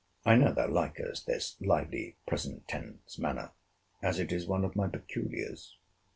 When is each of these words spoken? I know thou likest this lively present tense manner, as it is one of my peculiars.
I 0.25 0.33
know 0.35 0.51
thou 0.51 0.67
likest 0.67 1.27
this 1.27 1.55
lively 1.61 2.15
present 2.25 2.67
tense 2.67 3.19
manner, 3.19 3.51
as 4.01 4.17
it 4.19 4.31
is 4.31 4.47
one 4.47 4.65
of 4.65 4.75
my 4.75 4.87
peculiars. 4.87 5.77